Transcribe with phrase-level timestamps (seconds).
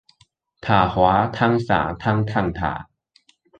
[0.61, 2.89] 塔滑湯灑湯燙塔